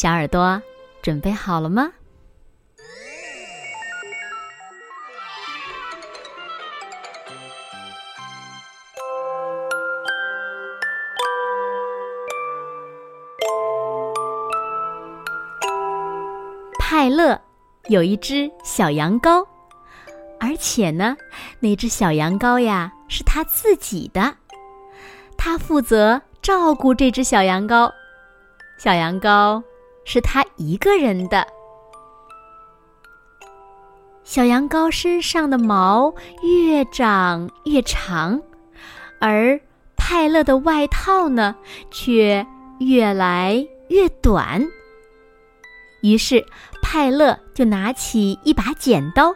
[0.00, 0.62] 小耳朵，
[1.02, 1.90] 准备好了吗？
[16.78, 17.40] 派乐
[17.88, 19.44] 有一只小羊羔，
[20.38, 21.16] 而且呢，
[21.58, 24.36] 那只小羊羔呀是他自己的，
[25.36, 27.90] 他负责照顾这只小羊羔。
[28.78, 29.60] 小羊羔。
[30.08, 31.46] 是他一个人的。
[34.24, 38.40] 小羊羔身上的毛越长越长，
[39.20, 39.60] 而
[39.98, 41.54] 派乐的外套呢，
[41.90, 42.46] 却
[42.80, 44.66] 越来越短。
[46.00, 46.42] 于是，
[46.80, 49.34] 派乐就拿起一把剪刀，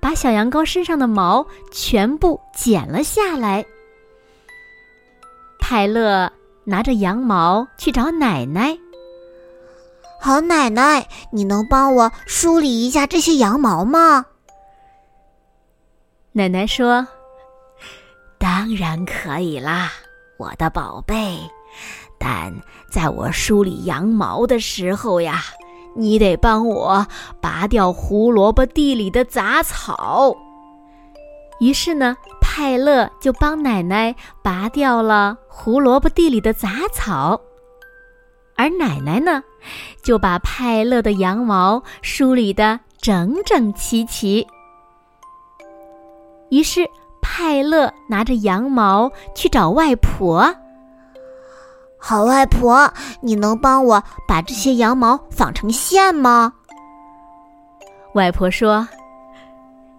[0.00, 3.64] 把小羊羔身上的毛全部剪了下来。
[5.58, 6.30] 派乐
[6.64, 8.78] 拿着羊毛去找奶奶。
[10.24, 14.24] 好，奶奶，你能帮我梳理一下这些羊毛吗？
[16.32, 17.06] 奶奶说
[18.40, 19.92] ：“当然可以啦，
[20.38, 21.38] 我的宝贝。
[22.18, 22.50] 但
[22.90, 25.42] 在我梳理羊毛的时候呀，
[25.94, 27.06] 你得帮我
[27.42, 30.34] 拔掉胡萝卜地里的杂草。”
[31.60, 37.38] 于是呢，派乐就帮奶奶拔掉了胡萝卜地里的杂草。
[38.56, 39.42] 而奶奶呢，
[40.02, 44.46] 就把派乐的羊毛梳理得整整齐齐。
[46.50, 46.88] 于是，
[47.20, 50.54] 派乐拿着羊毛去找外婆。
[51.98, 52.92] 好，外婆，
[53.22, 56.52] 你能帮我把这些羊毛纺成线吗？
[58.14, 58.86] 外婆说：“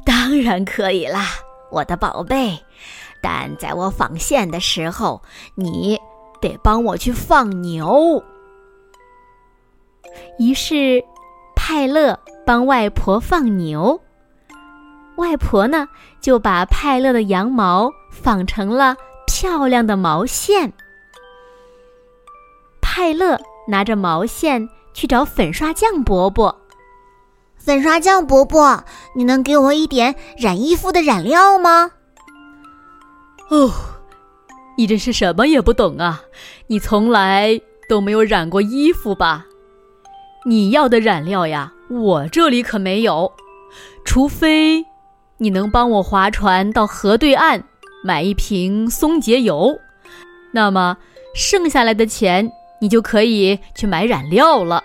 [0.05, 1.25] 当然可以啦，
[1.71, 2.57] 我的宝贝。
[3.21, 5.21] 但在我纺线的时候，
[5.55, 5.99] 你
[6.39, 8.23] 得帮我去放牛。”
[10.37, 11.03] 于是，
[11.55, 13.99] 派乐帮外婆放牛。
[15.17, 15.87] 外婆呢，
[16.21, 18.95] 就把派乐的羊毛纺成了
[19.25, 20.73] 漂亮的毛线。
[22.81, 26.61] 派乐拿着毛线去找粉刷匠伯伯。
[27.57, 28.83] 粉刷匠伯伯，
[29.15, 31.91] 你能给我一点染衣服的染料吗？
[33.49, 33.71] 哦，
[34.77, 36.21] 你这是什么也不懂啊！
[36.67, 37.59] 你从来
[37.89, 39.45] 都没有染过衣服吧？
[40.47, 43.33] 你要的染料呀，我这里可没有，
[44.05, 44.85] 除非
[45.37, 47.63] 你能帮我划船到河对岸
[48.03, 49.75] 买一瓶松节油，
[50.51, 50.95] 那么
[51.33, 52.47] 剩下来的钱
[52.79, 54.83] 你就可以去买染料了。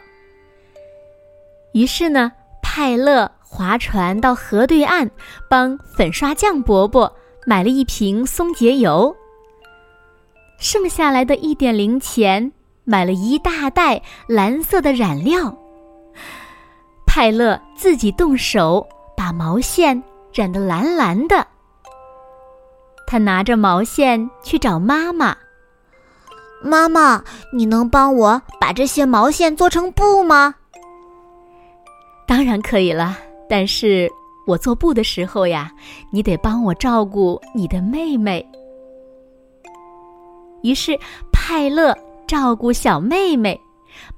[1.74, 2.32] 于是呢，
[2.62, 5.10] 派乐划船到河对岸，
[5.46, 9.14] 帮粉刷匠伯伯买了一瓶松节油，
[10.58, 12.50] 剩下来的一点零钱。
[12.90, 15.56] 买了一大袋蓝色的染料，
[17.06, 18.84] 派乐自己动手
[19.16, 20.02] 把毛线
[20.34, 21.46] 染得蓝蓝的。
[23.06, 25.36] 他拿着毛线去找妈妈
[26.60, 30.52] ：“妈妈，你能帮我把这些毛线做成布吗
[32.26, 33.16] ？”“当然可以了，
[33.48, 34.10] 但是
[34.48, 35.70] 我做布的时候呀，
[36.10, 38.44] 你得帮我照顾你的妹妹。”
[40.64, 40.98] 于是
[41.32, 41.96] 派乐。
[42.30, 43.60] 照顾小妹妹，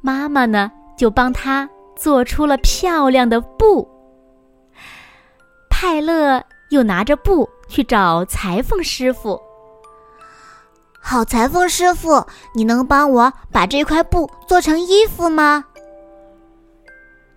[0.03, 3.89] 妈妈呢就帮她做出了漂亮的布。
[5.71, 9.41] 泰勒又拿着布去找裁缝师傅。
[11.01, 12.23] 好，裁缝师傅，
[12.55, 15.65] 你能帮我把这块布做成衣服吗？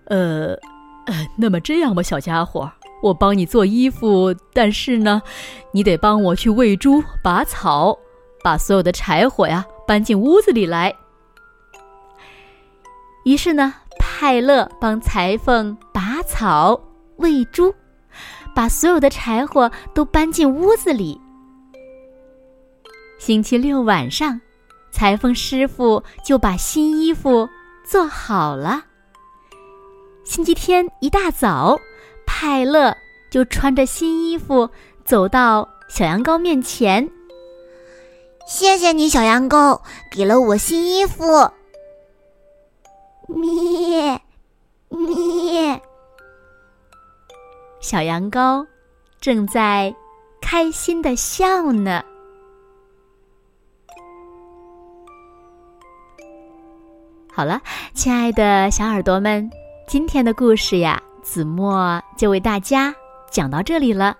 [0.08, 0.54] 呃，
[1.38, 2.70] 那么这样吧，小家伙，
[3.02, 5.22] 我帮你做衣服，但是呢，
[5.72, 7.98] 你得帮我去喂猪、拔草，
[8.44, 9.64] 把所有的柴火呀。
[9.86, 10.94] 搬进屋子里来。
[13.24, 16.80] 于是呢，派乐帮裁缝拔草、
[17.16, 17.74] 喂猪，
[18.54, 21.20] 把所有的柴火都搬进屋子里。
[23.18, 24.40] 星期六晚上，
[24.92, 27.48] 裁缝师傅就把新衣服
[27.84, 28.84] 做好了。
[30.22, 31.76] 星期天一大早，
[32.26, 32.96] 派乐
[33.30, 34.68] 就穿着新衣服
[35.04, 37.08] 走到小羊羔面前。
[38.46, 41.24] 谢谢你，小羊羔，给了我新衣服。
[43.26, 44.20] 咩
[44.88, 45.82] 咩。
[47.80, 48.64] 小羊羔
[49.20, 49.92] 正在
[50.40, 52.00] 开心的笑呢。
[57.32, 57.60] 好了，
[57.94, 59.50] 亲爱的小耳朵们，
[59.88, 62.94] 今天的故事呀，子墨就为大家
[63.28, 64.16] 讲到这里了。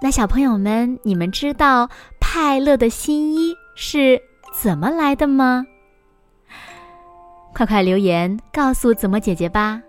[0.00, 1.88] 那小朋友们，你们知道
[2.34, 4.18] 派乐的新衣是
[4.54, 5.66] 怎么来的吗？
[7.52, 9.82] 快快留言告诉子墨姐姐吧。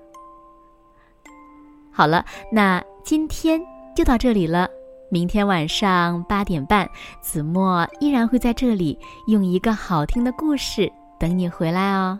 [1.89, 3.61] 好了，那今天
[3.95, 4.67] 就到这里了。
[5.09, 6.85] 明天晚上八点半，
[7.21, 12.19] 子墨依然会在这里用一个好听的故事等你回来哦。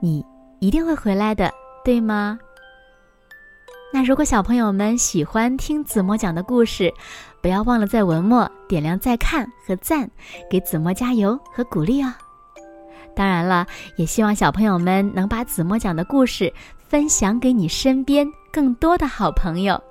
[0.00, 0.26] 你
[0.58, 1.52] 一定会回来的，
[1.84, 2.36] 对吗？
[3.92, 6.92] 那如果小朋友们喜欢听子墨讲的故事，
[7.42, 10.10] 不要忘了在文末点亮再看和赞，
[10.50, 12.12] 给子墨加油和鼓励哦。
[13.16, 13.66] 当然了，
[13.96, 19.82] 也希望小朋友们能把子墨讲的故事分享给你身边更多的好朋友，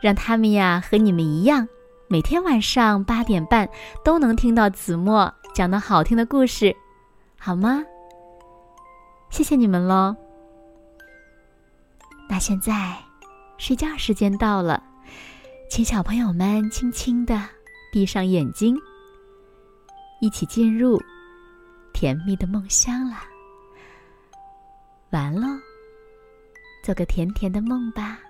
[0.00, 1.68] 让他们呀和你们一样，
[2.08, 3.68] 每天晚上八点半
[4.04, 6.74] 都能听到子墨讲的好听的故事，
[7.38, 7.82] 好吗？
[9.30, 10.14] 谢谢你们喽！
[12.28, 12.96] 那现在
[13.58, 14.82] 睡觉时间到了，
[15.68, 17.42] 请小朋友们轻轻的
[17.90, 18.76] 闭上眼睛，
[20.20, 21.02] 一起进入
[21.92, 23.24] 甜蜜的梦乡啦。
[25.10, 25.46] 完喽，
[26.84, 28.20] 做个甜甜的梦吧。